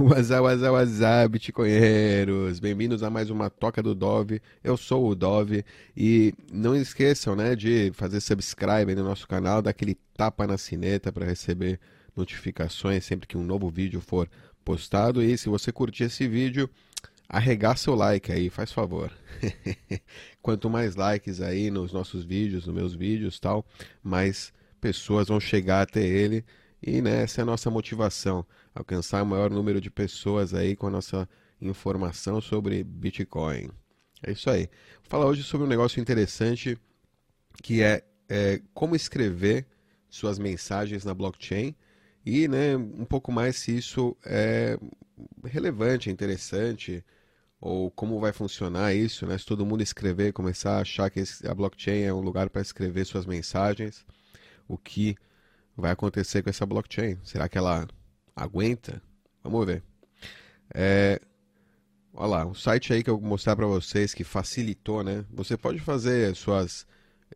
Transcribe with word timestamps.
Whatsapp, 0.00 0.40
whatsapp, 0.44 0.72
whatsapp, 0.72 1.28
bitcoinheiros! 1.28 2.60
Bem-vindos 2.60 3.02
a 3.02 3.10
mais 3.10 3.30
uma 3.30 3.50
Toca 3.50 3.82
do 3.82 3.96
Dove. 3.96 4.40
Eu 4.62 4.76
sou 4.76 5.08
o 5.08 5.14
Dove 5.14 5.64
e 5.96 6.32
não 6.52 6.76
esqueçam, 6.76 7.34
né, 7.34 7.56
de 7.56 7.90
fazer 7.94 8.20
subscribe 8.20 8.94
no 8.94 9.02
nosso 9.02 9.26
canal, 9.26 9.60
dar 9.60 9.70
aquele 9.70 9.96
tapa 10.16 10.46
na 10.46 10.56
sineta 10.56 11.10
para 11.10 11.26
receber 11.26 11.80
notificações 12.14 13.04
sempre 13.04 13.26
que 13.26 13.36
um 13.36 13.42
novo 13.42 13.68
vídeo 13.68 14.00
for 14.00 14.30
postado. 14.64 15.20
E 15.20 15.36
se 15.36 15.48
você 15.48 15.72
curtir 15.72 16.04
esse 16.04 16.28
vídeo, 16.28 16.70
arregaça 17.28 17.90
o 17.90 17.96
like 17.96 18.30
aí, 18.30 18.48
faz 18.48 18.70
favor. 18.70 19.10
Quanto 20.40 20.70
mais 20.70 20.94
likes 20.94 21.40
aí 21.40 21.72
nos 21.72 21.92
nossos 21.92 22.24
vídeos, 22.24 22.68
nos 22.68 22.74
meus 22.74 22.94
vídeos, 22.94 23.40
tal, 23.40 23.66
mais 24.00 24.52
pessoas 24.80 25.26
vão 25.26 25.40
chegar 25.40 25.82
até 25.82 26.06
ele 26.06 26.44
e 26.82 27.02
né, 27.02 27.22
essa 27.22 27.40
é 27.40 27.42
a 27.42 27.46
nossa 27.46 27.70
motivação, 27.70 28.46
alcançar 28.74 29.22
o 29.22 29.26
maior 29.26 29.50
número 29.50 29.80
de 29.80 29.90
pessoas 29.90 30.54
aí 30.54 30.76
com 30.76 30.86
a 30.86 30.90
nossa 30.90 31.28
informação 31.60 32.40
sobre 32.40 32.84
Bitcoin. 32.84 33.70
É 34.22 34.32
isso 34.32 34.48
aí. 34.50 34.68
Vou 35.02 35.08
falar 35.08 35.26
hoje 35.26 35.42
sobre 35.42 35.66
um 35.66 35.70
negócio 35.70 36.00
interessante 36.00 36.78
que 37.62 37.82
é, 37.82 38.04
é 38.28 38.60
como 38.72 38.94
escrever 38.94 39.66
suas 40.08 40.38
mensagens 40.38 41.04
na 41.04 41.14
blockchain 41.14 41.74
e 42.24 42.46
né, 42.48 42.76
um 42.76 43.04
pouco 43.04 43.32
mais 43.32 43.56
se 43.56 43.76
isso 43.76 44.16
é 44.24 44.78
relevante, 45.44 46.10
interessante, 46.10 47.04
ou 47.60 47.90
como 47.90 48.20
vai 48.20 48.32
funcionar 48.32 48.94
isso, 48.94 49.26
né? 49.26 49.36
Se 49.36 49.44
todo 49.44 49.66
mundo 49.66 49.82
escrever, 49.82 50.32
começar 50.32 50.76
a 50.76 50.80
achar 50.80 51.10
que 51.10 51.22
a 51.44 51.54
blockchain 51.54 52.02
é 52.02 52.12
um 52.12 52.20
lugar 52.20 52.48
para 52.50 52.62
escrever 52.62 53.04
suas 53.04 53.26
mensagens, 53.26 54.04
o 54.68 54.78
que 54.78 55.16
vai 55.78 55.92
acontecer 55.92 56.42
com 56.42 56.50
essa 56.50 56.66
blockchain? 56.66 57.16
Será 57.22 57.48
que 57.48 57.56
ela 57.56 57.86
aguenta? 58.34 59.00
Vamos 59.42 59.64
ver. 59.64 59.82
É, 60.74 61.20
olha 62.12 62.28
lá, 62.28 62.46
o 62.46 62.54
site 62.54 62.92
aí 62.92 63.02
que 63.02 63.08
eu 63.08 63.18
vou 63.18 63.28
mostrar 63.28 63.56
para 63.56 63.66
vocês 63.66 64.12
que 64.12 64.24
facilitou, 64.24 65.02
né? 65.02 65.24
Você 65.30 65.56
pode 65.56 65.78
fazer 65.78 66.34
suas 66.34 66.86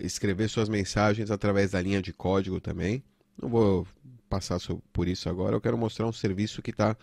escrever 0.01 0.49
suas 0.49 0.69
mensagens 0.69 1.31
através 1.31 1.73
da 1.73 1.81
linha 1.81 2.03
de 2.03 2.13
código 2.13 2.61
também. 2.61 3.05
Não 3.41 3.49
vou 3.49 3.87
passar 4.29 4.59
por 4.93 5.07
isso 5.07 5.29
agora. 5.29 5.55
Eu 5.55 5.61
quero 5.61 5.79
mostrar 5.79 6.07
um 6.07 6.13
serviço 6.13 6.63
que 6.63 6.71
está 6.71 6.97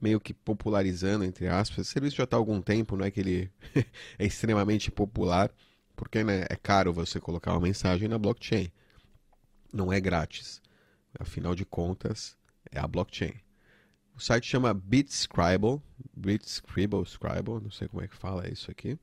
meio 0.00 0.20
que 0.20 0.32
popularizando, 0.32 1.24
entre 1.24 1.48
aspas. 1.48 1.88
O 1.88 1.90
serviço 1.90 2.16
já 2.16 2.24
está 2.24 2.36
há 2.36 2.38
algum 2.38 2.62
tempo, 2.62 2.96
não 2.96 3.04
é 3.04 3.10
que 3.10 3.20
ele 3.20 3.50
é 4.18 4.24
extremamente 4.24 4.90
popular, 4.90 5.50
porque 5.94 6.22
né, 6.22 6.46
é 6.48 6.56
caro 6.56 6.92
você 6.92 7.20
colocar 7.20 7.52
uma 7.52 7.60
mensagem 7.60 8.08
na 8.08 8.18
blockchain. 8.18 8.70
Não 9.72 9.92
é 9.92 10.00
grátis. 10.00 10.62
Afinal 11.18 11.54
de 11.54 11.64
contas, 11.64 12.36
é 12.70 12.78
a 12.78 12.86
blockchain. 12.86 13.34
O 14.16 14.20
site 14.20 14.46
chama 14.46 14.72
BitScribble, 14.72 15.82
BitScribble, 16.16 17.04
Scribble, 17.04 17.60
não 17.62 17.70
sei 17.70 17.88
como 17.88 18.02
é 18.02 18.08
que 18.08 18.16
fala 18.16 18.48
isso 18.50 18.70
aqui. 18.70 18.98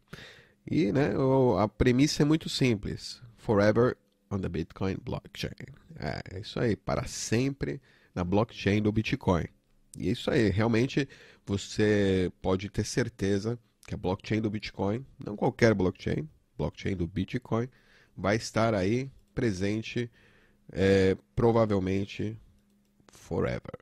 E 0.69 0.91
né, 0.91 1.11
a 1.59 1.67
premissa 1.67 2.23
é 2.23 2.25
muito 2.25 2.49
simples: 2.49 3.21
Forever 3.37 3.95
on 4.31 4.39
the 4.39 4.49
Bitcoin 4.49 4.97
blockchain. 5.03 5.51
É, 5.99 6.37
é 6.37 6.39
isso 6.39 6.59
aí, 6.59 6.75
para 6.75 7.05
sempre 7.05 7.81
na 8.15 8.23
blockchain 8.23 8.81
do 8.81 8.91
Bitcoin. 8.91 9.45
E 9.97 10.09
é 10.09 10.11
isso 10.11 10.31
aí, 10.31 10.49
realmente 10.49 11.07
você 11.45 12.31
pode 12.41 12.69
ter 12.69 12.83
certeza 12.83 13.59
que 13.85 13.93
a 13.93 13.97
blockchain 13.97 14.41
do 14.41 14.49
Bitcoin, 14.49 15.05
não 15.23 15.35
qualquer 15.35 15.73
blockchain, 15.73 16.27
blockchain 16.57 16.95
do 16.95 17.05
Bitcoin, 17.05 17.67
vai 18.15 18.35
estar 18.35 18.73
aí 18.73 19.11
presente 19.35 20.09
é, 20.71 21.17
provavelmente 21.35 22.37
forever, 23.11 23.79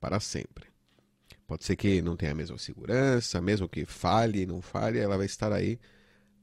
para 0.00 0.20
sempre. 0.20 0.66
Pode 1.46 1.64
ser 1.64 1.76
que 1.76 2.00
não 2.00 2.16
tenha 2.16 2.32
a 2.32 2.34
mesma 2.34 2.58
segurança, 2.58 3.40
mesmo 3.40 3.68
que 3.68 3.84
fale, 3.84 4.46
não 4.46 4.62
fale, 4.62 4.98
ela 4.98 5.16
vai 5.16 5.26
estar 5.26 5.52
aí 5.52 5.78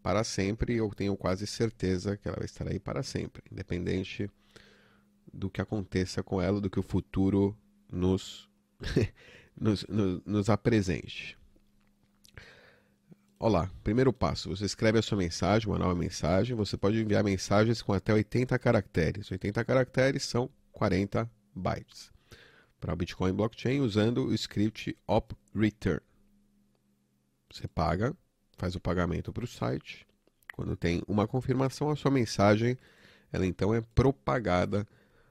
para 0.04 0.24
sempre. 0.24 0.76
Eu 0.76 0.90
tenho 0.90 1.18
quase 1.18 1.48
certeza 1.48 2.18
que 2.18 2.28
ela 2.28 2.38
vai 2.38 2.46
estar 2.46 2.68
aí 2.68 2.80
para 2.80 3.02
sempre, 3.02 3.44
independente 3.52 4.30
do 5.34 5.50
que 5.50 5.62
aconteça 5.62 6.22
com 6.22 6.42
ela, 6.42 6.62
do 6.62 6.70
que 6.70 6.80
o 6.80 6.84
futuro 6.84 7.58
nos, 7.92 8.50
nos, 9.60 9.86
nos, 9.88 10.22
nos 10.26 10.50
apresente. 10.50 11.38
Olá, 13.44 13.72
primeiro 13.84 14.14
passo: 14.14 14.50
você 14.50 14.66
escreve 14.66 15.00
a 15.00 15.02
sua 15.02 15.18
mensagem, 15.18 15.68
uma 15.68 15.80
nova 15.80 15.96
mensagem. 15.96 16.56
Você 16.56 16.78
pode 16.78 17.02
enviar 17.02 17.24
mensagens 17.24 17.82
com 17.82 17.92
até 17.92 18.14
80 18.14 18.60
caracteres. 18.60 19.32
80 19.32 19.66
caracteres 19.66 20.22
são 20.26 20.48
40 20.72 21.28
bytes. 21.56 22.12
Para 22.80 22.94
o 22.94 22.96
Bitcoin 22.96 23.34
Blockchain, 23.34 23.80
usando 23.80 24.26
o 24.26 24.34
script 24.36 24.96
op 25.08 25.36
return. 25.56 26.02
Você 27.52 27.68
paga, 27.68 28.16
faz 28.60 28.76
o 28.76 28.80
pagamento 28.80 29.34
para 29.34 29.44
o 29.44 29.48
site. 29.48 30.06
Quando 30.54 30.76
tem 30.76 31.02
uma 31.08 31.28
confirmação, 31.28 31.90
a 31.90 31.96
sua 31.96 32.12
mensagem 32.12 32.78
ela 33.34 33.48
então 33.48 33.74
é 33.74 33.82
propagada 33.82 34.88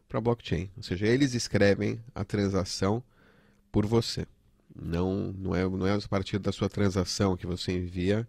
para 0.09 0.19
a 0.19 0.21
blockchain. 0.21 0.69
Ou 0.77 0.83
seja, 0.83 1.07
eles 1.07 1.33
escrevem 1.35 2.03
a 2.13 2.25
transação 2.25 3.05
por 3.71 3.87
você. 3.87 4.27
Não, 4.81 5.33
não, 5.33 5.55
é, 5.55 5.69
não 5.69 5.87
é 5.87 5.93
a 5.95 6.09
partir 6.09 6.39
da 6.39 6.51
sua 6.51 6.69
transação 6.69 7.37
que 7.37 7.47
você 7.47 7.73
envia. 7.73 8.27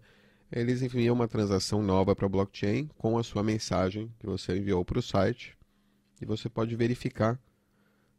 Eles 0.50 0.82
enviam 0.82 1.14
uma 1.14 1.26
transação 1.26 1.82
nova 1.82 2.14
para 2.14 2.26
a 2.26 2.28
blockchain 2.28 2.90
com 2.98 3.16
a 3.18 3.22
sua 3.22 3.42
mensagem 3.42 4.12
que 4.18 4.26
você 4.26 4.58
enviou 4.58 4.84
para 4.84 4.98
o 4.98 5.02
site. 5.02 5.56
E 6.20 6.26
você 6.26 6.50
pode 6.50 6.76
verificar 6.76 7.40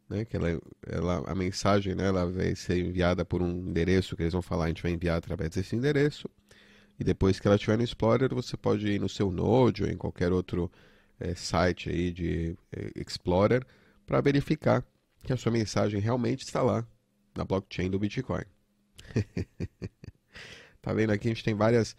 né, 0.08 0.24
que 0.24 0.36
ela, 0.36 0.60
ela, 0.84 1.24
a 1.30 1.34
mensagem 1.34 1.94
né, 1.94 2.08
ela 2.08 2.30
vai 2.30 2.56
ser 2.56 2.84
enviada 2.84 3.24
por 3.24 3.40
um 3.40 3.68
endereço 3.68 4.16
que 4.16 4.22
eles 4.22 4.32
vão 4.32 4.42
falar, 4.42 4.64
a 4.64 4.68
gente 4.68 4.82
vai 4.82 4.92
enviar 4.92 5.16
através 5.16 5.50
desse 5.50 5.76
endereço. 5.76 6.28
E 6.98 7.04
depois 7.04 7.38
que 7.38 7.46
ela 7.46 7.56
estiver 7.56 7.78
no 7.78 7.84
Explorer, 7.84 8.34
você 8.34 8.56
pode 8.56 8.86
ir 8.88 9.00
no 9.00 9.08
seu 9.08 9.30
Node 9.30 9.84
ou 9.84 9.88
em 9.88 9.96
qualquer 9.96 10.32
outro 10.32 10.70
é, 11.20 11.34
site 11.36 11.88
aí 11.88 12.12
de 12.12 12.56
é, 12.72 12.90
Explorer 12.96 13.64
para 14.04 14.20
verificar 14.20 14.84
que 15.22 15.32
a 15.32 15.36
sua 15.36 15.52
mensagem 15.52 16.00
realmente 16.00 16.42
está 16.42 16.62
lá 16.62 16.86
na 17.36 17.44
blockchain 17.44 17.90
do 17.90 17.98
Bitcoin. 17.98 18.44
tá 20.80 20.92
vendo 20.92 21.10
aqui 21.10 21.28
a 21.28 21.30
gente 21.30 21.44
tem 21.44 21.54
várias 21.54 21.96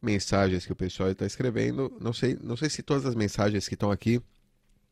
mensagens 0.00 0.64
que 0.66 0.72
o 0.72 0.76
pessoal 0.76 1.10
está 1.10 1.26
escrevendo. 1.26 1.96
Não 2.00 2.12
sei, 2.12 2.38
não 2.42 2.56
sei 2.56 2.70
se 2.70 2.82
todas 2.82 3.06
as 3.06 3.14
mensagens 3.14 3.68
que 3.68 3.74
estão 3.74 3.90
aqui 3.90 4.20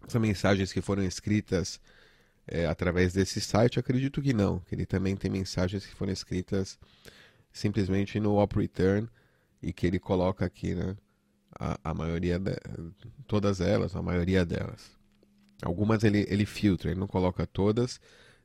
são 0.08 0.20
mensagens 0.20 0.72
que 0.72 0.80
foram 0.80 1.02
escritas 1.04 1.80
é, 2.46 2.66
através 2.66 3.12
desse 3.12 3.40
site. 3.40 3.78
Acredito 3.78 4.20
que 4.20 4.32
não. 4.32 4.60
Que 4.60 4.74
ele 4.74 4.86
também 4.86 5.16
tem 5.16 5.30
mensagens 5.30 5.86
que 5.86 5.94
foram 5.94 6.12
escritas 6.12 6.78
simplesmente 7.52 8.18
no 8.18 8.36
op 8.36 8.58
return 8.58 9.08
e 9.62 9.72
que 9.72 9.86
ele 9.86 9.98
coloca 9.98 10.44
aqui, 10.44 10.74
né? 10.74 10.96
A, 11.56 11.78
a 11.84 11.94
maioria, 11.94 12.38
de, 12.38 12.56
todas 13.28 13.60
elas, 13.60 13.94
a 13.94 14.02
maioria 14.02 14.44
delas. 14.44 14.90
Algumas 15.62 16.02
ele, 16.02 16.26
ele 16.28 16.44
filtra, 16.44 16.90
ele 16.90 16.98
não 16.98 17.06
coloca 17.06 17.46
todas, 17.46 18.00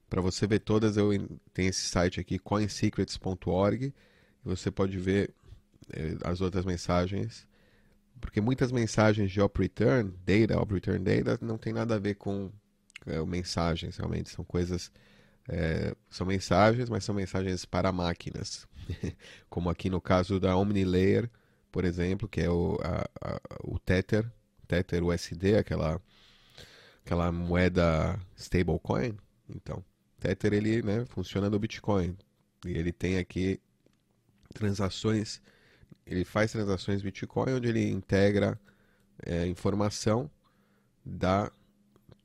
para 0.10 0.22
você 0.22 0.48
ver 0.48 0.60
todas, 0.60 0.98
eu 0.98 1.10
tenho 1.54 1.70
esse 1.70 1.88
site 1.88 2.20
aqui, 2.20 2.40
coinsecrets.org, 2.40 3.94
você 4.44 4.72
pode 4.72 4.98
ver 4.98 5.34
eh, 5.94 6.18
as 6.24 6.42
outras 6.42 6.66
mensagens, 6.66 7.48
porque 8.20 8.42
muitas 8.42 8.72
mensagens 8.72 9.32
de 9.32 9.40
op 9.40 9.62
return, 9.62 10.14
data, 10.26 10.60
op 10.60 10.74
return 10.74 11.04
data, 11.04 11.46
não 11.46 11.58
tem 11.58 11.74
nada 11.74 11.96
a 11.96 12.00
ver 12.00 12.16
com 12.16 12.52
é, 13.06 13.24
mensagens, 13.24 13.98
realmente 13.98 14.30
são 14.30 14.44
coisas, 14.44 14.92
é, 15.48 15.96
são 16.10 16.26
mensagens, 16.26 16.90
mas 16.90 17.04
são 17.06 17.16
mensagens 17.16 17.66
para 17.66 17.92
máquinas, 17.92 18.68
como 19.50 19.70
aqui 19.70 19.90
no 19.90 20.02
caso 20.02 20.40
da 20.40 20.56
OmniLayer, 20.58 21.30
por 21.72 21.86
exemplo, 21.86 22.28
que 22.28 22.42
é 22.42 22.50
o, 22.50 22.78
a, 22.82 23.10
a, 23.22 23.42
o 23.64 23.78
Tether, 23.80 24.30
Tether 24.68 25.04
USD, 25.04 25.58
aquela, 25.58 26.02
aquela 27.06 27.32
moeda 27.32 28.20
stablecoin, 28.36 29.16
então 29.48 29.84
Tether 30.20 30.54
ele 30.54 30.82
né, 30.82 31.06
funciona 31.06 31.50
no 31.50 31.60
Bitcoin 31.60 32.18
e 32.66 32.72
ele 32.72 32.92
tem 32.92 33.18
aqui 33.18 33.60
transações, 34.54 35.42
ele 36.06 36.26
faz 36.26 36.52
transações 36.52 37.02
Bitcoin 37.02 37.54
onde 37.54 37.70
ele 37.70 37.90
integra 37.90 38.60
é, 39.26 39.48
informação 39.48 40.30
da 41.06 41.52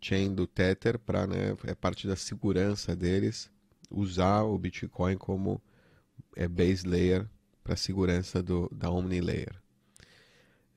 chain 0.00 0.34
do 0.34 0.46
Tether 0.46 0.98
para 0.98 1.26
né, 1.26 1.56
é 1.64 1.74
parte 1.74 2.06
da 2.06 2.16
segurança 2.16 2.94
deles 2.94 3.50
usar 3.90 4.42
o 4.42 4.58
Bitcoin 4.58 5.16
como 5.16 5.62
é, 6.36 6.48
base 6.48 6.86
layer 6.86 7.28
para 7.62 7.76
segurança 7.76 8.42
do, 8.42 8.68
da 8.72 8.90
Omni 8.90 9.20
Layer. 9.20 9.54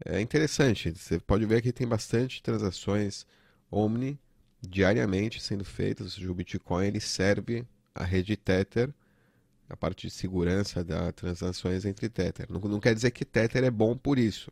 É 0.06 0.22
interessante, 0.22 0.94
você 0.96 1.20
pode 1.20 1.46
ver 1.46 1.62
que 1.62 1.74
tem 1.74 1.88
bastante 1.88 2.42
transações 2.42 3.26
Omni 3.70 4.20
diariamente 4.68 5.42
sendo 5.42 5.64
feitas. 5.64 6.06
Ou 6.08 6.12
seja, 6.12 6.32
o 6.32 6.36
Bitcoin 6.36 6.88
ele 6.88 7.00
serve 7.00 7.66
a 7.94 8.04
rede 8.04 8.38
Tether, 8.38 8.94
a 9.70 9.76
parte 9.76 10.08
de 10.08 10.14
segurança 10.14 10.84
das 10.84 11.14
transações 11.14 11.86
entre 11.86 12.10
Tether. 12.10 12.48
Não, 12.50 12.60
não 12.62 12.80
quer 12.80 12.94
dizer 12.94 13.12
que 13.12 13.26
Tether 13.26 13.64
é 13.64 13.72
bom 13.72 13.98
por 13.98 14.18
isso. 14.18 14.52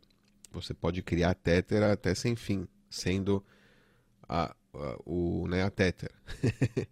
Você 0.52 0.74
pode 0.74 1.02
criar 1.02 1.34
Tether 1.34 1.82
até 1.82 2.14
sem 2.14 2.34
fim, 2.34 2.66
sendo 2.90 3.44
a, 4.28 4.54
a 4.74 4.96
o, 5.04 5.46
né, 5.48 5.62
a 5.62 5.70
Tether. 5.70 6.10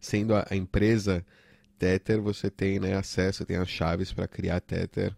sendo 0.00 0.34
a, 0.34 0.46
a, 0.50 0.56
empresa 0.56 1.24
Tether 1.78 2.20
você 2.20 2.50
tem 2.50 2.80
né, 2.80 2.94
acesso, 2.94 3.44
tem 3.44 3.56
as 3.56 3.68
chaves 3.68 4.12
para 4.12 4.26
criar 4.26 4.60
Tether 4.60 5.14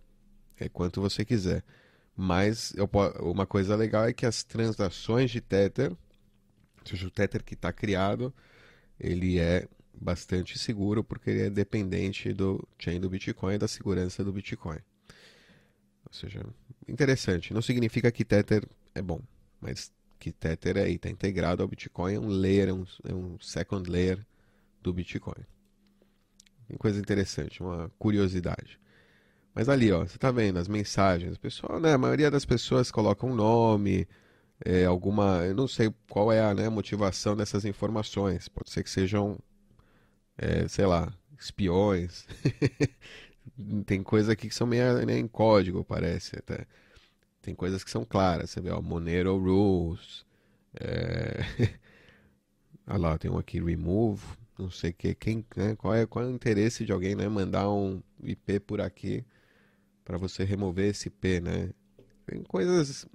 é, 0.59 0.69
quanto 0.69 1.01
você 1.01 1.25
quiser. 1.25 1.65
Mas 2.17 2.75
eu, 2.75 2.89
uma 3.21 3.47
coisa 3.47 3.75
legal 3.75 4.07
é 4.07 4.13
que 4.13 4.27
as 4.27 4.43
transações 4.43 5.31
de 5.31 5.41
Tether, 5.41 5.97
seja, 6.87 7.07
o 7.07 7.11
Tether 7.11 7.43
que 7.43 7.55
está 7.55 7.73
criado, 7.73 8.33
ele 8.99 9.39
é 9.39 9.69
bastante 9.95 10.59
seguro 10.59 11.05
porque 11.05 11.31
ele 11.31 11.43
é 11.43 11.51
dependente 11.51 12.33
do 12.33 12.67
chain 12.79 13.01
do 13.01 13.11
Bitcoin 13.11 13.55
e 13.55 13.59
da 13.59 13.69
segurança 13.69 14.25
do 14.25 14.33
Bitcoin. 14.33 14.79
Ou 16.07 16.13
seja, 16.13 16.45
interessante. 16.89 17.53
Não 17.53 17.63
significa 17.63 18.11
que 18.11 18.25
Tether 18.25 18.67
é 18.95 19.03
bom, 19.03 19.21
mas 19.61 19.93
que 20.19 20.33
Tether 20.33 20.77
aí 20.77 20.95
está 20.95 21.09
integrado 21.09 21.63
ao 21.63 21.69
Bitcoin, 21.69 22.15
é 22.15 22.21
um 22.21 22.29
layer, 22.29 22.69
é 22.69 22.73
um, 22.73 22.85
é 23.05 23.15
um 23.15 23.39
second 23.41 23.91
layer 23.91 24.25
do 24.83 24.93
Bitcoin. 24.93 25.45
Coisa 26.79 27.01
interessante, 27.01 27.63
uma 27.63 27.91
curiosidade. 27.99 28.79
Mas 29.55 29.69
ali, 29.69 29.91
ó, 29.91 30.07
você 30.07 30.17
tá 30.17 30.31
vendo 30.31 30.59
as 30.59 30.69
mensagens, 30.69 31.37
o 31.37 31.41
pessoal, 31.41 31.81
né, 31.81 31.95
a 31.95 31.99
maioria 31.99 32.31
das 32.31 32.45
pessoas 32.45 32.91
coloca 32.91 33.27
um 33.27 33.35
nome, 33.35 34.07
é, 34.65 34.85
alguma, 34.85 35.45
eu 35.47 35.55
não 35.55 35.69
sei 35.69 35.93
qual 36.09 36.33
é 36.33 36.41
a 36.41 36.55
né, 36.55 36.69
motivação 36.69 37.37
dessas 37.37 37.65
informações. 37.65 38.49
Pode 38.49 38.71
ser 38.71 38.83
que 38.83 38.91
sejam, 38.91 39.39
é, 40.39 40.69
sei 40.69 40.87
lá, 40.87 41.13
espiões. 41.39 42.27
Tem 43.87 44.03
coisas 44.03 44.31
aqui 44.31 44.49
que 44.49 44.55
são 44.55 44.67
meio 44.67 45.05
né, 45.07 45.19
em 45.19 45.29
código, 45.29 45.85
parece 45.85 46.37
até. 46.39 46.67
Tem 47.43 47.55
coisas 47.55 47.83
que 47.85 47.91
são 47.91 48.05
claras, 48.05 48.51
você 48.51 48.61
vê, 48.61 48.71
ó, 48.71 48.81
Monero 48.83 49.39
Rules. 49.39 50.25
É... 50.75 51.41
Olha 52.87 52.99
lá, 52.99 53.19
tem 53.19 53.31
um 53.31 53.39
aqui, 53.39 53.61
Remove, 53.61 54.25
não 54.59 54.71
sei 54.71 54.93
que, 54.93 55.15
quem, 55.15 55.45
né, 55.57 55.77
qual, 55.77 55.95
é, 55.95 56.07
qual 56.07 56.25
é 56.25 56.29
o 56.29 56.33
interesse 56.33 56.85
de 56.85 56.93
alguém 56.93 57.15
né, 57.15 57.29
mandar 57.29 57.71
um 57.71 58.03
IP 58.23 58.61
por 58.61 58.81
aqui 58.81 59.25
para 60.05 60.19
você 60.19 60.45
remover 60.45 60.91
esse 60.91 61.09
IP, 61.09 61.41
né? 61.41 61.71
Tem 62.27 62.43
coisas. 62.43 63.07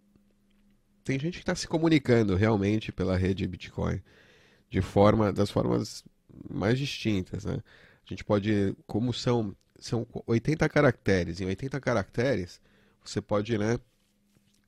Tem 1.05 1.19
gente 1.19 1.35
que 1.35 1.43
está 1.43 1.55
se 1.55 1.67
comunicando 1.67 2.35
realmente 2.35 2.91
pela 2.91 3.15
rede 3.15 3.47
Bitcoin 3.47 4.01
de 4.69 4.81
forma 4.81 5.31
das 5.31 5.51
formas 5.51 6.03
mais 6.49 6.77
distintas, 6.79 7.45
né? 7.45 7.63
A 8.05 8.09
gente 8.09 8.25
pode, 8.25 8.75
como 8.87 9.13
são 9.13 9.55
são 9.79 10.07
80 10.25 10.67
caracteres, 10.69 11.39
em 11.41 11.45
80 11.45 11.79
caracteres 11.79 12.59
você 13.03 13.21
pode, 13.21 13.55
né, 13.57 13.77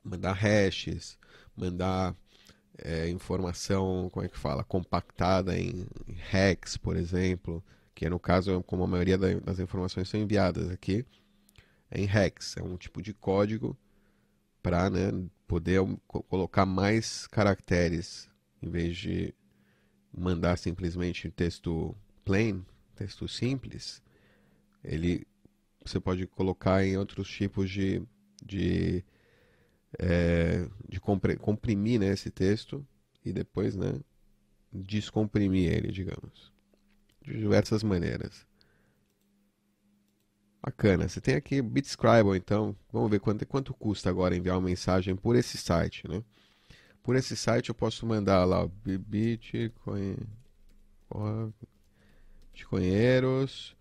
mandar 0.03 0.33
hashes, 0.33 1.17
mandar 1.55 2.15
é, 2.77 3.09
informação, 3.09 4.09
como 4.11 4.25
é 4.25 4.29
que 4.29 4.37
fala, 4.37 4.63
compactada 4.63 5.57
em, 5.57 5.87
em 6.07 6.17
hex, 6.33 6.77
por 6.77 6.95
exemplo, 6.95 7.63
que 7.95 8.07
no 8.09 8.19
caso 8.19 8.61
como 8.63 8.83
a 8.83 8.87
maioria 8.87 9.17
das 9.17 9.59
informações 9.59 10.07
são 10.07 10.19
enviadas 10.19 10.69
aqui 10.69 11.03
é 11.89 11.99
em 12.01 12.05
hex, 12.05 12.57
é 12.57 12.61
um 12.61 12.77
tipo 12.77 13.01
de 13.01 13.13
código 13.13 13.75
para 14.61 14.89
né, 14.89 15.11
poder 15.47 15.81
colocar 16.07 16.65
mais 16.65 17.25
caracteres 17.27 18.29
em 18.61 18.69
vez 18.69 18.97
de 18.97 19.33
mandar 20.15 20.57
simplesmente 20.57 21.29
texto 21.31 21.95
plain, 22.25 22.65
texto 22.95 23.27
simples, 23.27 24.01
ele 24.83 25.25
você 25.85 25.99
pode 25.99 26.27
colocar 26.27 26.85
em 26.85 26.97
outros 26.97 27.29
tipos 27.29 27.69
de 27.69 28.03
de, 28.45 29.03
é, 29.99 30.67
de 30.87 30.99
comprimir 30.99 31.99
né, 31.99 32.07
esse 32.07 32.29
texto 32.29 32.85
e 33.25 33.33
depois 33.33 33.75
né, 33.75 33.99
descomprimir 34.71 35.71
ele, 35.71 35.91
digamos, 35.91 36.51
de 37.21 37.37
diversas 37.37 37.83
maneiras. 37.83 38.45
Bacana. 40.61 41.07
Você 41.07 41.21
tem 41.21 41.35
aqui 41.35 41.61
BitScribe, 41.61 42.35
então. 42.35 42.75
Vamos 42.91 43.09
ver 43.09 43.19
quanto, 43.19 43.45
quanto 43.45 43.73
custa 43.73 44.09
agora 44.09 44.35
enviar 44.35 44.57
uma 44.57 44.67
mensagem 44.67 45.15
por 45.15 45.35
esse 45.35 45.57
site, 45.57 46.07
né? 46.07 46.23
Por 47.03 47.15
esse 47.15 47.37
site 47.37 47.69
eu 47.69 47.75
posso 47.75 48.05
mandar 48.05 48.43
lá 48.43 48.67
Bitcoin. 48.83 50.17
Bitcoinheiros 52.51 53.75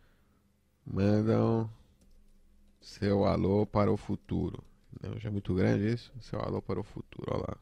mandam 0.87 1.69
seu 2.81 3.25
alô 3.25 3.67
para 3.67 3.91
o 3.91 3.97
futuro. 3.97 4.63
Não, 5.03 5.19
já 5.19 5.29
é 5.29 5.33
muito 5.33 5.55
grande 5.55 5.93
isso? 5.93 6.13
Seu 6.21 6.41
alô 6.41 6.63
para 6.63 6.79
o 6.79 6.85
futuro, 6.85 7.33
olha 7.35 7.45
lá. 7.49 7.57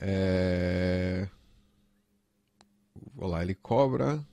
É... 0.00 1.28
Vou 3.14 3.28
lá, 3.28 3.42
ele 3.42 3.54
cobra 3.54 4.26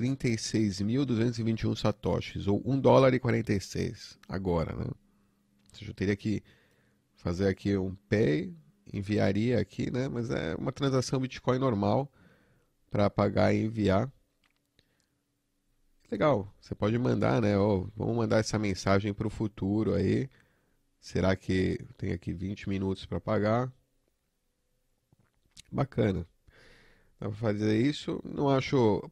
36.221 0.00 1.76
satoshis, 1.76 2.46
ou 2.46 2.62
1 2.64 2.80
dólar 2.80 3.14
e 3.14 3.20
46 3.20 4.18
agora, 4.28 4.74
né? 4.74 4.84
Ou 4.86 4.96
seja, 5.72 5.90
eu 5.90 5.94
teria 5.94 6.16
que 6.16 6.42
fazer 7.14 7.48
aqui 7.48 7.76
um 7.76 7.94
pay, 8.08 8.54
enviaria 8.92 9.60
aqui, 9.60 9.90
né? 9.90 10.08
Mas 10.08 10.30
é 10.30 10.54
uma 10.56 10.72
transação 10.72 11.20
Bitcoin 11.20 11.58
normal 11.58 12.10
para 12.90 13.10
pagar 13.10 13.54
e 13.54 13.64
enviar. 13.64 14.10
Legal, 16.10 16.52
você 16.60 16.74
pode 16.74 16.98
mandar, 16.98 17.40
né? 17.40 17.56
Oh, 17.56 17.88
vamos 17.96 18.16
mandar 18.16 18.38
essa 18.38 18.58
mensagem 18.58 19.14
para 19.14 19.26
o 19.26 19.30
futuro 19.30 19.94
aí. 19.94 20.28
Será 21.00 21.36
que 21.36 21.78
tem 21.96 22.12
aqui 22.12 22.32
20 22.32 22.68
minutos 22.68 23.06
para 23.06 23.20
pagar? 23.20 23.72
Bacana. 25.70 26.26
Dá 27.20 27.28
para 27.28 27.36
fazer 27.36 27.80
isso. 27.80 28.20
Não 28.24 28.48
acho 28.48 29.08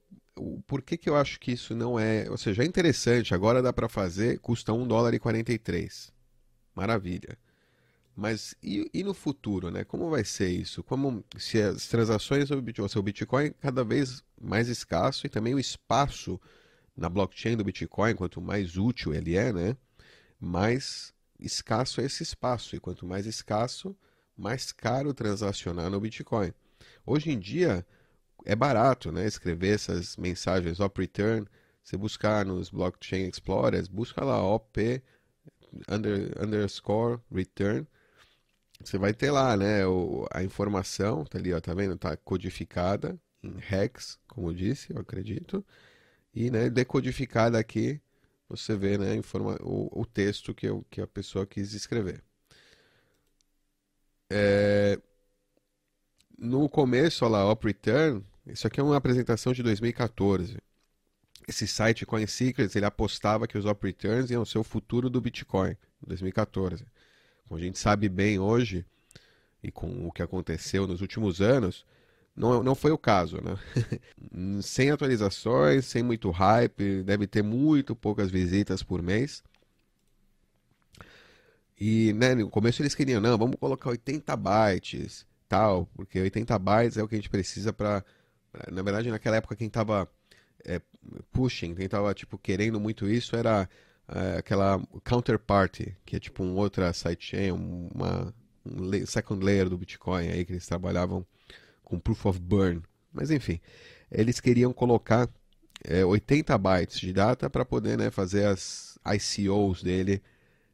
por 0.67 0.83
que, 0.83 0.97
que 0.97 1.09
eu 1.09 1.17
acho 1.17 1.39
que 1.41 1.53
isso 1.53 1.75
não 1.75 1.99
é. 1.99 2.29
Ou 2.31 2.37
seja, 2.37 2.63
é 2.63 2.67
interessante, 2.67 3.35
agora 3.35 3.63
dá 3.63 3.73
para 3.73 3.89
fazer, 3.89 4.39
custa 4.41 4.73
1 4.73 4.87
dólar 4.87 5.15
e 5.15 5.19
43. 5.19 6.13
Maravilha. 6.75 7.37
Mas 8.15 8.55
e, 8.63 8.91
e, 8.93 9.05
no 9.05 9.15
futuro, 9.15 9.71
né? 9.71 9.85
Como 9.85 10.11
vai 10.11 10.25
ser 10.25 10.49
isso? 10.49 10.83
Como 10.83 11.25
se 11.37 11.63
as 11.63 11.87
transações 11.87 12.51
Bitcoin, 12.51 12.89
o 12.97 13.03
Bitcoin 13.03 13.53
cada 13.61 13.85
vez 13.85 14.25
mais 14.41 14.69
escasso 14.69 15.25
e 15.27 15.31
também 15.31 15.55
o 15.55 15.59
espaço 15.59 16.41
na 16.97 17.09
blockchain 17.09 17.57
do 17.57 17.63
Bitcoin, 17.63 18.17
quanto 18.17 18.41
mais 18.41 18.77
útil 18.77 19.15
ele 19.15 19.37
é, 19.37 19.53
né? 19.53 19.77
Mais 20.41 21.15
escasso 21.39 22.01
é 22.01 22.05
esse 22.07 22.25
espaço. 22.25 22.75
E 22.75 22.81
quanto 22.81 23.07
mais 23.07 23.25
escasso, 23.25 23.97
mais 24.37 24.73
caro 24.73 25.15
transacionar 25.15 25.89
no 25.89 26.01
Bitcoin. 26.01 26.53
Hoje 27.07 27.31
em 27.31 27.39
dia, 27.39 27.87
é 28.49 28.57
barato, 28.57 29.13
né? 29.13 29.27
Escrever 29.27 29.75
essas 29.75 30.17
mensagens 30.17 30.81
op 30.81 30.99
return. 31.01 31.47
Você 31.85 31.97
buscar 31.97 32.45
nos 32.47 32.71
blockchain 32.71 33.29
explorers, 33.29 33.89
busca 33.89 34.25
lá 34.25 34.43
op 34.43 35.03
under, 35.89 36.33
underscore 36.43 37.21
return. 37.31 37.87
Você 38.83 38.97
vai 38.99 39.13
ter 39.13 39.31
lá, 39.31 39.57
né? 39.57 39.87
O, 39.87 40.27
a 40.33 40.43
informação, 40.43 41.25
tá 41.25 41.39
ali, 41.39 41.53
ó, 41.53 41.61
tá 41.61 41.75
vendo? 41.75 41.97
Tá 41.99 42.17
codificada 42.17 43.21
em 43.43 43.57
hex, 43.71 44.19
como 44.27 44.49
eu 44.49 44.55
disse, 44.55 44.93
eu 44.93 44.99
acredito. 45.01 45.65
E, 46.35 46.51
né, 46.51 46.71
decodificada 46.71 47.59
aqui, 47.59 48.01
você 48.49 48.77
vê, 48.77 48.99
né, 48.99 49.15
informa, 49.17 49.59
o, 49.63 50.03
o 50.03 50.07
texto 50.07 50.55
que, 50.55 50.67
eu, 50.69 50.85
que 50.91 51.01
a 51.03 51.07
pessoa 51.07 51.47
quis 51.47 51.75
escrever. 51.75 52.23
É, 54.31 54.99
no 56.39 56.69
começo, 56.69 57.25
olha 57.25 57.33
lá, 57.33 57.51
Op 57.51 57.67
Return, 57.67 58.25
isso 58.49 58.67
aqui 58.67 58.81
é 58.81 58.83
uma 58.83 58.97
apresentação 58.97 59.53
de 59.53 59.63
2014. 59.63 60.57
Esse 61.47 61.67
site 61.67 62.05
Coin 62.05 62.27
Secrets, 62.27 62.77
ele 62.77 62.85
apostava 62.85 63.47
que 63.47 63.57
os 63.57 63.65
Op 63.65 63.87
Returns 63.87 64.31
iam 64.31 64.45
ser 64.45 64.59
o 64.59 64.65
futuro 64.65 65.09
do 65.09 65.21
Bitcoin, 65.21 65.71
em 65.71 66.07
2014. 66.07 66.85
Como 67.47 67.59
a 67.59 67.63
gente 67.63 67.79
sabe 67.79 68.09
bem 68.09 68.39
hoje, 68.39 68.85
e 69.63 69.71
com 69.71 70.07
o 70.07 70.13
que 70.13 70.23
aconteceu 70.23 70.87
nos 70.87 71.01
últimos 71.01 71.41
anos, 71.41 71.85
não, 72.37 72.63
não 72.63 72.75
foi 72.75 72.93
o 72.93 72.99
caso, 72.99 73.39
né? 73.43 73.59
sem 74.63 74.91
atualizações, 74.91 75.87
sem 75.87 76.03
muito 76.03 76.31
hype, 76.31 77.03
deve 77.03 77.27
ter 77.27 77.43
muito 77.43 77.97
poucas 77.97 78.31
visitas 78.31 78.83
por 78.83 79.03
mês. 79.03 79.43
E 81.81 82.13
né, 82.13 82.35
no 82.35 82.51
começo 82.51 82.83
eles 82.83 82.95
queriam, 82.95 83.21
não, 83.21 83.37
vamos 83.39 83.57
colocar 83.57 83.91
80 83.91 84.37
bytes, 84.37 85.27
tal, 85.49 85.87
porque 85.95 86.21
80 86.21 86.59
bytes 86.59 86.97
é 86.97 87.03
o 87.03 87.09
que 87.09 87.15
a 87.15 87.19
gente 87.19 87.31
precisa 87.31 87.73
para. 87.73 88.05
Na 88.71 88.83
verdade, 88.83 89.11
naquela 89.11 89.37
época, 89.37 89.57
quem 89.57 89.69
estava 89.69 90.09
é, 90.65 90.81
pushing, 91.33 91.75
quem 91.75 91.87
estava 91.87 92.13
tipo, 92.15 92.39
querendo 92.39 92.81
muito 92.81 93.09
isso 93.09 93.37
era 93.37 93.69
é, 94.09 94.39
aquela 94.39 94.81
counterparty, 95.05 95.97
que 96.05 96.17
é 96.17 96.21
tipo 96.21 96.43
um 96.43 96.57
outra 96.57 96.93
sidechain, 96.93 97.53
uma 97.53 98.35
um 98.67 99.07
second 99.07 99.43
layer 99.43 99.69
do 99.69 99.79
Bitcoin 99.79 100.29
aí, 100.29 100.45
que 100.45 100.53
eles 100.53 100.67
trabalhavam 100.67 101.27
com 101.83 101.99
proof 101.99 102.27
of 102.27 102.39
burn. 102.39 102.83
Mas 103.13 103.31
enfim, 103.31 103.61
eles 104.11 104.41
queriam 104.41 104.73
colocar 104.73 105.29
é, 105.85 106.05
80 106.05 106.57
bytes 106.59 107.01
de 107.01 107.13
data 107.13 107.49
para 107.49 107.65
poder 107.65 107.97
né, 107.97 108.11
fazer 108.11 108.47
as 108.47 108.99
ICOs 109.07 109.83
dele, 109.83 110.23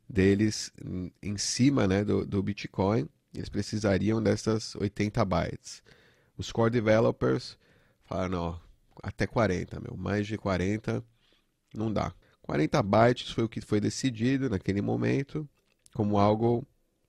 deles 0.08 0.72
em, 0.84 1.12
em 1.22 1.36
cima 1.36 1.86
né, 1.86 2.04
do, 2.04 2.26
do 2.26 2.42
Bitcoin 2.42 3.08
eles 3.34 3.48
precisariam 3.48 4.22
dessas 4.22 4.76
80 4.76 5.24
bytes. 5.24 5.82
Os 6.38 6.52
core 6.52 6.70
developers 6.70 7.58
falaram, 8.04 8.38
ó, 8.40 8.58
até 9.02 9.26
40, 9.26 9.80
meu. 9.80 9.96
Mais 9.96 10.26
de 10.26 10.36
40 10.38 11.04
não 11.74 11.92
dá. 11.92 12.14
40 12.42 12.82
bytes 12.82 13.30
foi 13.30 13.44
o 13.44 13.48
que 13.48 13.60
foi 13.60 13.80
decidido 13.80 14.48
naquele 14.50 14.82
momento 14.82 15.48
como 15.94 16.18
algo 16.18 16.66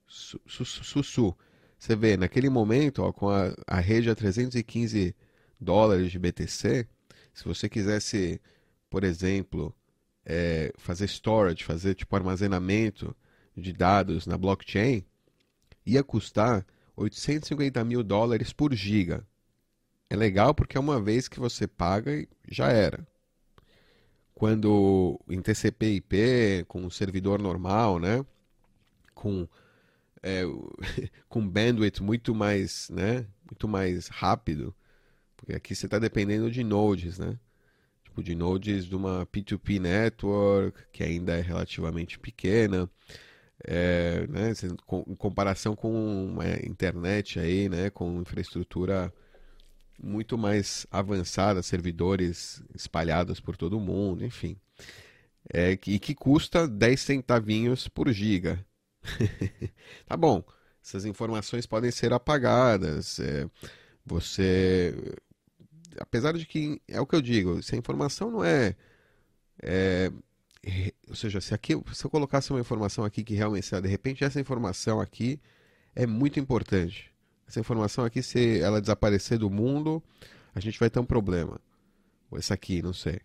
sussu. 0.08 1.36
Você 1.78 1.96
vê, 1.96 2.16
naquele 2.18 2.50
momento, 2.50 3.04
ó, 3.04 3.12
com 3.12 3.30
a, 3.30 3.54
a 3.68 3.80
rede 3.80 4.10
a 4.10 4.16
315 4.16 5.16
dólares 5.60 6.12
de 6.12 6.20
BTC, 6.20 6.88
se 7.34 7.44
você 7.46 7.68
quisesse, 7.68 8.42
por 8.90 9.04
exemplo, 9.04 9.76
é, 10.26 10.74
fazer 10.78 11.06
storage, 11.08 11.64
fazer 11.64 11.96
tipo 11.96 12.16
armazenamento 12.16 13.16
de 13.56 13.74
dados 13.74 14.26
na 14.26 14.38
blockchain, 14.38 15.06
ia 15.86 16.04
custar 16.04 16.66
850 16.96 17.84
mil 17.84 18.04
dólares 18.04 18.54
por 18.54 18.74
giga. 18.74 19.26
É 20.16 20.18
legal 20.18 20.56
porque 20.56 20.78
é 20.78 20.80
uma 20.80 21.02
vez 21.02 21.28
que 21.28 21.42
você 21.42 21.68
paga 21.68 22.26
já 22.50 22.70
era. 22.70 23.06
Quando 24.34 25.20
em 25.30 25.42
TCP/IP, 25.42 26.64
com 26.70 26.84
um 26.84 26.90
servidor 26.90 27.42
normal, 27.42 28.00
né, 28.00 28.26
com 29.14 29.46
é, 30.24 30.44
com 31.28 31.46
bandwidth 31.46 32.02
muito 32.02 32.34
mais, 32.34 32.90
né, 32.90 33.28
muito 33.46 33.68
mais 33.68 34.08
rápido, 34.08 34.74
porque 35.36 35.54
aqui 35.54 35.76
você 35.76 35.86
está 35.86 36.00
dependendo 36.00 36.50
de 36.50 36.64
nodes, 36.64 37.20
né? 37.20 37.38
Tipo, 38.06 38.24
de 38.24 38.36
nodes 38.36 38.86
de 38.86 38.96
uma 38.96 39.26
P2P 39.26 39.80
network, 39.82 40.82
que 40.94 41.04
ainda 41.04 41.36
é 41.38 41.42
relativamente 41.42 42.18
pequena, 42.18 42.90
é, 43.66 44.26
né, 44.28 44.54
em 45.08 45.16
comparação 45.16 45.76
com 45.76 45.92
uma 46.28 46.46
internet 46.66 47.38
aí, 47.38 47.68
né, 47.68 47.90
com 47.90 48.22
infraestrutura 48.22 49.14
muito 50.02 50.38
mais 50.38 50.86
avançada, 50.92 51.64
servidores 51.64 52.62
espalhados 52.74 53.40
por 53.40 53.58
todo 53.58 53.78
o 53.78 53.82
mundo, 53.82 54.26
enfim. 54.26 54.58
É, 55.54 55.72
e 55.72 56.00
que 56.00 56.16
custa 56.16 56.68
10 56.68 57.00
centavinhos 57.00 57.88
por 57.88 58.12
giga. 58.12 58.66
tá 60.06 60.18
bom, 60.18 60.44
essas 60.84 61.06
informações 61.06 61.66
podem 61.66 61.92
ser 61.92 62.14
apagadas. 62.14 63.20
É, 63.20 63.50
você. 64.06 64.94
Apesar 66.00 66.34
de 66.34 66.46
que, 66.46 66.82
é 66.88 67.00
o 67.00 67.08
que 67.08 67.16
eu 67.16 67.22
digo, 67.22 67.64
se 67.64 67.76
a 67.76 67.78
informação 67.78 68.30
não 68.30 68.44
é, 68.44 68.76
é 69.62 70.12
ou 71.08 71.16
seja, 71.16 71.40
se, 71.40 71.54
aqui, 71.54 71.74
se 71.94 72.06
eu 72.06 72.10
colocasse 72.10 72.52
uma 72.52 72.60
informação 72.60 73.06
aqui 73.06 73.24
que 73.24 73.36
realmente, 73.36 73.70
de 73.82 73.88
repente 73.88 74.24
essa 74.24 74.40
informação 74.40 75.00
aqui 75.00 75.40
é 75.96 76.06
muito 76.06 76.40
importante. 76.40 77.15
Essa 77.48 77.60
informação 77.60 78.04
aqui, 78.04 78.24
se 78.24 78.60
ela 78.60 78.82
desaparecer 78.82 79.38
do 79.38 79.50
mundo, 79.50 80.02
a 80.54 80.60
gente 80.60 80.80
vai 80.80 80.90
ter 80.90 81.00
um 81.00 81.06
problema. 81.06 81.60
Ou 82.32 82.38
essa 82.38 82.54
aqui, 82.54 82.82
não 82.82 82.94
sei. 82.94 83.20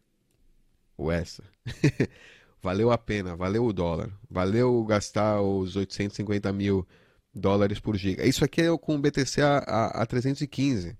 Ou 0.96 1.10
essa. 1.10 1.42
valeu 2.62 2.90
a 2.90 2.98
pena, 2.98 3.34
valeu 3.34 3.64
o 3.64 3.72
dólar. 3.72 4.10
Valeu 4.30 4.84
gastar 4.84 5.40
os 5.40 5.76
850 5.76 6.52
mil 6.52 6.86
dólares 7.34 7.80
por 7.80 7.96
giga. 7.96 8.26
Isso 8.26 8.44
aqui 8.44 8.62
é 8.62 8.78
com 8.78 8.96
o 8.96 8.98
BTC 8.98 9.40
a, 9.40 9.58
a, 9.58 10.02
a 10.02 10.06
315. 10.06 10.88
Você 10.88 10.96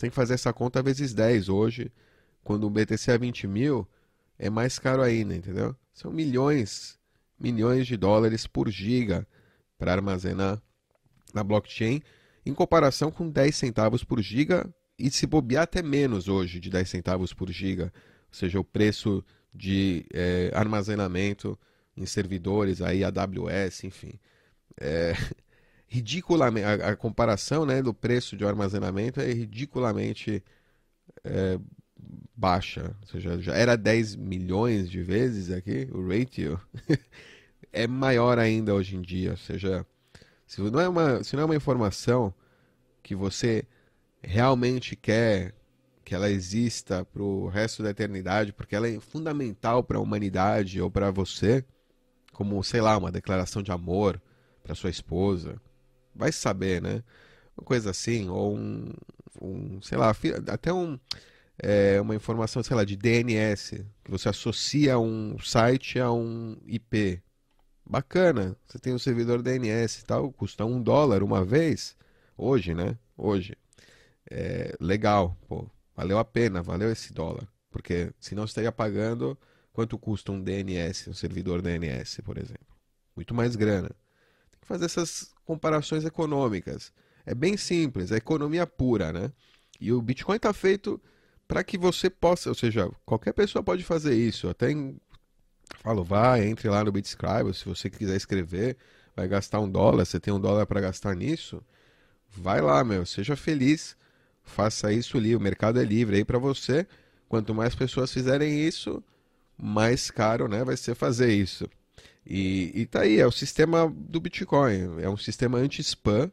tem 0.00 0.10
que 0.10 0.16
fazer 0.16 0.34
essa 0.34 0.52
conta 0.52 0.82
vezes 0.82 1.14
10 1.14 1.48
hoje. 1.48 1.90
Quando 2.44 2.66
o 2.66 2.70
BTC 2.70 3.10
é 3.10 3.18
20 3.18 3.46
mil, 3.46 3.86
é 4.38 4.48
mais 4.48 4.78
caro 4.78 5.02
ainda, 5.02 5.34
entendeu? 5.34 5.74
São 5.92 6.10
milhões, 6.10 6.98
milhões 7.38 7.86
de 7.86 7.96
dólares 7.96 8.46
por 8.46 8.70
giga 8.70 9.26
para 9.76 9.92
armazenar 9.92 10.60
na 11.34 11.44
blockchain, 11.44 12.00
em 12.48 12.54
comparação 12.54 13.10
com 13.10 13.28
10 13.28 13.54
centavos 13.54 14.02
por 14.02 14.20
giga 14.22 14.68
e 14.98 15.10
se 15.10 15.26
bobear 15.26 15.64
até 15.64 15.82
menos 15.82 16.28
hoje 16.28 16.58
de 16.58 16.70
10 16.70 16.88
centavos 16.88 17.32
por 17.32 17.50
giga, 17.50 17.92
ou 18.28 18.34
seja, 18.34 18.58
o 18.58 18.64
preço 18.64 19.24
de 19.52 20.06
é, 20.12 20.50
armazenamento 20.54 21.58
em 21.96 22.06
servidores, 22.06 22.80
aí 22.80 23.04
AWS, 23.04 23.84
enfim. 23.84 24.18
É, 24.80 25.12
ridiculamente, 25.86 26.64
a, 26.64 26.90
a, 26.90 26.96
comparação 26.96 27.66
né, 27.66 27.82
do 27.82 27.92
preço 27.92 28.36
de 28.36 28.44
armazenamento 28.44 29.20
é 29.20 29.30
ridiculamente 29.32 30.42
é, 31.24 31.58
baixa, 32.34 32.96
ou 33.02 33.08
seja, 33.08 33.40
já 33.40 33.54
era 33.54 33.76
10 33.76 34.16
milhões 34.16 34.90
de 34.90 35.02
vezes 35.02 35.50
aqui, 35.50 35.88
o 35.92 36.06
ratio 36.08 36.58
é 37.72 37.86
maior 37.86 38.38
ainda 38.38 38.74
hoje 38.74 38.96
em 38.96 39.02
dia, 39.02 39.32
ou 39.32 39.36
seja, 39.36 39.86
se 40.48 40.60
não 40.62 40.80
é 40.80 40.88
uma, 40.88 41.22
se 41.22 41.36
não 41.36 41.42
é 41.42 41.44
uma 41.44 41.54
informação 41.54 42.34
que 43.02 43.14
você 43.14 43.64
realmente 44.22 44.96
quer 44.96 45.54
que 46.04 46.14
ela 46.14 46.30
exista 46.30 47.04
para 47.04 47.22
o 47.22 47.48
resto 47.48 47.82
da 47.82 47.90
eternidade, 47.90 48.52
porque 48.52 48.74
ela 48.74 48.88
é 48.88 48.98
fundamental 48.98 49.84
para 49.84 49.98
a 49.98 50.00
humanidade 50.00 50.80
ou 50.80 50.90
para 50.90 51.10
você, 51.10 51.62
como, 52.32 52.64
sei 52.64 52.80
lá, 52.80 52.96
uma 52.96 53.12
declaração 53.12 53.62
de 53.62 53.70
amor 53.70 54.20
para 54.62 54.74
sua 54.74 54.88
esposa, 54.88 55.60
vai 56.14 56.32
saber, 56.32 56.80
né? 56.80 57.04
Uma 57.56 57.64
coisa 57.64 57.90
assim, 57.90 58.30
ou 58.30 58.56
um, 58.56 58.90
um 59.40 59.82
sei 59.82 59.98
lá, 59.98 60.16
até 60.50 60.72
um 60.72 60.98
é, 61.58 62.00
uma 62.00 62.14
informação, 62.14 62.62
sei 62.62 62.74
lá, 62.74 62.84
de 62.84 62.96
DNS, 62.96 63.84
que 64.04 64.10
você 64.10 64.28
associa 64.28 64.98
um 64.98 65.38
site 65.38 65.98
a 65.98 66.10
um 66.10 66.56
IP. 66.66 67.20
Bacana, 67.88 68.54
você 68.66 68.78
tem 68.78 68.92
um 68.92 68.98
servidor 68.98 69.40
DNS 69.42 70.02
e 70.02 70.04
tal, 70.04 70.30
custa 70.30 70.62
um 70.64 70.82
dólar 70.82 71.22
uma 71.22 71.42
vez, 71.42 71.96
hoje, 72.36 72.74
né? 72.74 72.98
Hoje. 73.16 73.56
É, 74.30 74.76
legal, 74.78 75.34
pô, 75.48 75.66
valeu 75.96 76.18
a 76.18 76.24
pena, 76.24 76.62
valeu 76.62 76.92
esse 76.92 77.14
dólar. 77.14 77.48
Porque 77.70 78.12
senão 78.20 78.46
você 78.46 78.50
estaria 78.50 78.70
pagando 78.70 79.38
quanto 79.72 79.96
custa 79.96 80.32
um 80.32 80.42
DNS, 80.42 81.08
um 81.08 81.14
servidor 81.14 81.62
DNS, 81.62 82.20
por 82.22 82.36
exemplo. 82.36 82.76
Muito 83.16 83.34
mais 83.34 83.56
grana. 83.56 83.88
Tem 84.50 84.60
que 84.60 84.66
fazer 84.66 84.84
essas 84.84 85.32
comparações 85.42 86.04
econômicas. 86.04 86.92
É 87.24 87.34
bem 87.34 87.56
simples, 87.56 88.12
é 88.12 88.16
economia 88.16 88.66
pura, 88.66 89.12
né? 89.12 89.32
E 89.80 89.92
o 89.92 90.02
Bitcoin 90.02 90.36
está 90.36 90.52
feito 90.52 91.00
para 91.46 91.64
que 91.64 91.78
você 91.78 92.10
possa, 92.10 92.50
ou 92.50 92.54
seja, 92.54 92.90
qualquer 93.06 93.32
pessoa 93.32 93.62
pode 93.62 93.82
fazer 93.82 94.14
isso. 94.14 94.46
Até 94.46 94.72
em, 94.72 95.00
falo, 95.76 96.04
vai, 96.04 96.46
entre 96.46 96.68
lá 96.68 96.82
no 96.84 96.92
BitScribe, 96.92 97.54
se 97.54 97.64
você 97.64 97.90
quiser 97.90 98.16
escrever, 98.16 98.76
vai 99.14 99.28
gastar 99.28 99.60
um 99.60 99.70
dólar, 99.70 100.04
você 100.04 100.18
tem 100.18 100.32
um 100.32 100.40
dólar 100.40 100.66
para 100.66 100.80
gastar 100.80 101.14
nisso, 101.14 101.62
vai 102.30 102.60
lá, 102.60 102.82
meu, 102.84 103.04
seja 103.04 103.36
feliz, 103.36 103.96
faça 104.42 104.92
isso 104.92 105.16
ali, 105.16 105.34
o 105.36 105.40
mercado 105.40 105.80
é 105.80 105.84
livre 105.84 106.16
aí 106.16 106.24
para 106.24 106.38
você. 106.38 106.86
Quanto 107.28 107.54
mais 107.54 107.74
pessoas 107.74 108.12
fizerem 108.12 108.66
isso, 108.66 109.02
mais 109.56 110.10
caro, 110.10 110.48
né, 110.48 110.64
vai 110.64 110.76
ser 110.76 110.94
fazer 110.94 111.32
isso. 111.32 111.68
E, 112.26 112.72
e 112.74 112.86
tá 112.86 113.00
aí, 113.00 113.18
é 113.18 113.26
o 113.26 113.32
sistema 113.32 113.92
do 113.94 114.20
Bitcoin, 114.20 115.00
é 115.00 115.08
um 115.08 115.16
sistema 115.16 115.58
anti-spam, 115.58 116.30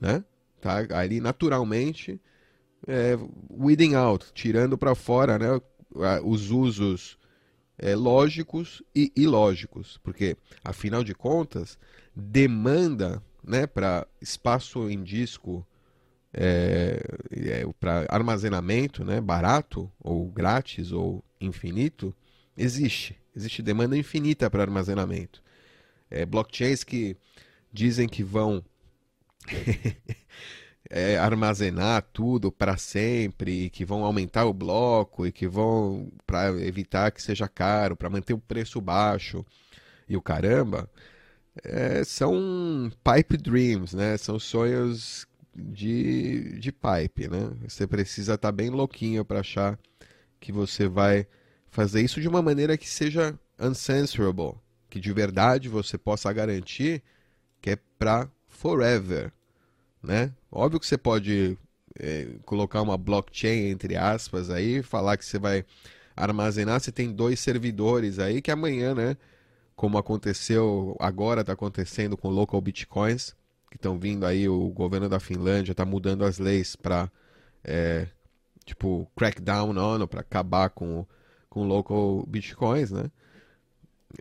né? 0.00 0.24
Tá 0.60 0.86
ali 0.98 1.20
naturalmente 1.20 2.20
é, 2.86 3.18
weeding 3.50 3.94
out, 3.94 4.32
tirando 4.32 4.78
para 4.78 4.94
fora 4.94 5.38
né, 5.38 5.60
os 6.22 6.50
usos 6.50 7.18
é, 7.78 7.94
lógicos 7.94 8.82
e 8.94 9.12
ilógicos, 9.16 9.98
porque, 10.02 10.36
afinal 10.62 11.02
de 11.02 11.14
contas, 11.14 11.78
demanda 12.14 13.22
né, 13.42 13.66
para 13.66 14.06
espaço 14.20 14.88
em 14.90 15.02
disco 15.02 15.66
é, 16.32 17.00
é, 17.30 17.64
para 17.78 18.06
armazenamento 18.08 19.04
né, 19.04 19.20
barato, 19.20 19.90
ou 20.00 20.26
grátis, 20.30 20.90
ou 20.90 21.24
infinito, 21.40 22.14
existe. 22.56 23.16
Existe 23.36 23.62
demanda 23.62 23.96
infinita 23.96 24.48
para 24.50 24.62
armazenamento. 24.62 25.42
É, 26.10 26.24
blockchains 26.24 26.84
que 26.84 27.16
dizem 27.72 28.08
que 28.08 28.22
vão 28.22 28.64
é, 30.90 31.16
armazenar 31.18 32.02
tudo 32.12 32.52
para 32.52 32.76
sempre, 32.76 33.70
que 33.70 33.84
vão 33.84 34.04
aumentar 34.04 34.44
o 34.44 34.52
bloco 34.52 35.26
e 35.26 35.32
que 35.32 35.46
vão 35.48 36.12
para 36.26 36.48
evitar 36.62 37.10
que 37.10 37.22
seja 37.22 37.48
caro, 37.48 37.96
para 37.96 38.10
manter 38.10 38.34
o 38.34 38.38
preço 38.38 38.80
baixo 38.80 39.44
e 40.08 40.16
o 40.16 40.22
caramba, 40.22 40.88
é, 41.62 42.04
são 42.04 42.90
pipe 43.02 43.36
dreams, 43.36 43.94
né? 43.94 44.16
São 44.16 44.38
sonhos 44.38 45.26
de, 45.54 46.58
de 46.58 46.72
pipe, 46.72 47.28
né? 47.28 47.52
Você 47.66 47.86
precisa 47.86 48.34
estar 48.34 48.48
tá 48.48 48.52
bem 48.52 48.70
louquinho 48.70 49.24
para 49.24 49.40
achar 49.40 49.78
que 50.40 50.52
você 50.52 50.88
vai 50.88 51.26
fazer 51.70 52.02
isso 52.02 52.20
de 52.20 52.28
uma 52.28 52.42
maneira 52.42 52.76
que 52.76 52.88
seja 52.88 53.38
uncensorable, 53.58 54.54
que 54.90 55.00
de 55.00 55.12
verdade 55.12 55.68
você 55.68 55.96
possa 55.96 56.32
garantir 56.32 57.02
que 57.60 57.70
é 57.70 57.78
para 57.98 58.28
forever, 58.46 59.32
né? 60.04 60.32
Óbvio 60.50 60.78
que 60.78 60.86
você 60.86 60.98
pode 60.98 61.58
é, 61.98 62.28
colocar 62.44 62.82
uma 62.82 62.96
blockchain 62.96 63.70
entre 63.70 63.96
aspas 63.96 64.50
aí, 64.50 64.82
falar 64.82 65.16
que 65.16 65.24
você 65.24 65.38
vai 65.38 65.64
armazenar, 66.16 66.80
você 66.80 66.92
tem 66.92 67.12
dois 67.12 67.40
servidores 67.40 68.18
aí 68.18 68.40
que 68.40 68.50
amanhã, 68.50 68.94
né? 68.94 69.16
Como 69.74 69.98
aconteceu 69.98 70.96
agora, 71.00 71.40
está 71.40 71.52
acontecendo 71.54 72.16
com 72.16 72.28
local 72.28 72.60
bitcoins, 72.60 73.34
que 73.70 73.76
estão 73.76 73.98
vindo 73.98 74.24
aí, 74.24 74.48
o 74.48 74.68
governo 74.68 75.08
da 75.08 75.18
Finlândia 75.18 75.72
está 75.72 75.84
mudando 75.84 76.24
as 76.24 76.38
leis 76.38 76.76
para 76.76 77.10
é, 77.64 78.06
tipo 78.64 79.10
crackdown 79.16 79.76
on 79.76 80.06
para 80.06 80.20
acabar 80.20 80.70
com 80.70 81.04
com 81.48 81.64
local 81.66 82.24
bitcoins, 82.26 82.90
né? 82.90 83.10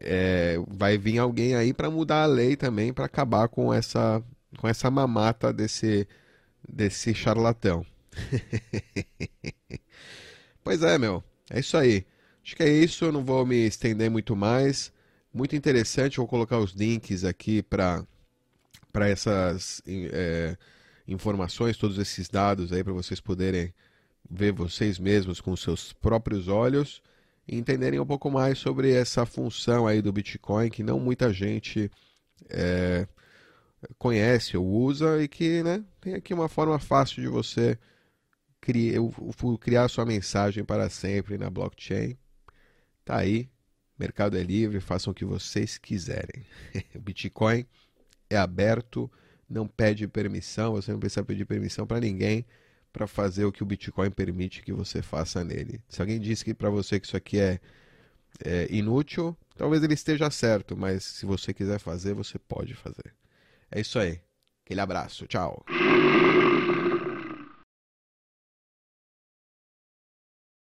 É, 0.01 0.57
vai 0.67 0.97
vir 0.97 1.19
alguém 1.19 1.55
aí 1.55 1.73
para 1.73 1.89
mudar 1.89 2.23
a 2.23 2.25
lei 2.25 2.55
também 2.55 2.93
para 2.93 3.05
acabar 3.05 3.47
com 3.47 3.73
essa 3.73 4.23
com 4.57 4.67
essa 4.67 4.89
mamata 4.89 5.51
desse 5.51 6.07
desse 6.67 7.13
charlatão. 7.13 7.85
pois 10.63 10.81
é, 10.81 10.97
meu. 10.97 11.23
É 11.49 11.59
isso 11.59 11.75
aí. 11.77 12.05
Acho 12.43 12.55
que 12.55 12.63
é 12.63 12.69
isso. 12.69 13.05
Eu 13.05 13.11
não 13.11 13.23
vou 13.23 13.45
me 13.45 13.67
estender 13.67 14.09
muito 14.09 14.35
mais. 14.35 14.91
Muito 15.33 15.55
interessante. 15.55 16.17
Vou 16.17 16.27
colocar 16.27 16.59
os 16.59 16.71
links 16.71 17.23
aqui 17.23 17.61
para 17.61 18.05
essas 18.93 19.81
é, 19.87 20.55
informações, 21.07 21.77
todos 21.77 21.97
esses 21.97 22.29
dados 22.29 22.71
aí 22.71 22.83
para 22.83 22.93
vocês 22.93 23.19
poderem 23.19 23.73
ver 24.29 24.53
vocês 24.53 24.97
mesmos 24.97 25.41
com 25.41 25.55
seus 25.55 25.91
próprios 25.93 26.47
olhos 26.47 27.01
e 27.47 27.57
entenderem 27.57 27.99
um 27.99 28.05
pouco 28.05 28.31
mais 28.31 28.57
sobre 28.57 28.91
essa 28.93 29.25
função 29.25 29.85
aí 29.85 30.01
do 30.01 30.13
Bitcoin 30.13 30.69
que 30.69 30.81
não 30.81 30.99
muita 30.99 31.33
gente 31.33 31.91
é, 32.49 33.05
conhece 33.97 34.57
ou 34.57 34.65
usa 34.65 35.21
e 35.21 35.27
que 35.27 35.63
né, 35.63 35.83
tem 36.01 36.13
aqui 36.13 36.33
uma 36.33 36.49
forma 36.49 36.77
fácil 36.79 37.21
de 37.21 37.27
você 37.27 37.77
criar, 38.61 38.99
criar 39.59 39.87
sua 39.89 40.05
mensagem 40.05 40.63
para 40.63 40.89
sempre 40.89 41.37
na 41.37 41.49
blockchain. 41.49 42.17
Tá 43.03 43.17
aí, 43.17 43.49
mercado 43.99 44.37
é 44.37 44.43
livre, 44.43 44.79
façam 44.79 45.11
o 45.11 45.13
que 45.13 45.25
vocês 45.25 45.77
quiserem. 45.77 46.45
o 46.95 46.99
Bitcoin 46.99 47.65
é 48.29 48.37
aberto, 48.37 49.11
não 49.49 49.67
pede 49.67 50.07
permissão, 50.07 50.73
você 50.73 50.91
não 50.91 50.99
precisa 50.99 51.23
pedir 51.23 51.45
permissão 51.45 51.85
para 51.85 51.99
ninguém 51.99 52.45
para 52.93 53.07
fazer 53.07 53.43
o 53.43 53.51
que 53.51 53.63
o 53.63 53.65
Bitcoin 53.65 54.11
permite 54.11 54.61
que 54.61 54.71
você 54.71 55.01
faça 55.01 55.43
nele. 55.43 55.81
Se 55.89 55.99
alguém 55.99 56.19
disse 56.19 56.45
que 56.45 56.53
para 56.53 56.69
você 56.69 56.99
que 56.99 57.07
isso 57.07 57.17
aqui 57.17 57.39
é, 57.39 57.59
é 58.45 58.67
inútil, 58.69 59.35
talvez 59.57 59.81
ele 59.81 59.95
esteja 59.95 60.29
certo, 60.29 60.77
mas 60.77 61.03
se 61.03 61.25
você 61.25 61.53
quiser 61.53 61.79
fazer, 61.79 62.13
você 62.13 62.37
pode 62.37 62.75
fazer. 62.75 63.13
É 63.75 63.81
isso 63.81 63.99
aí. 63.99 64.21
Aquele 64.65 64.79
abraço. 64.81 65.27
Tchau. 65.27 65.67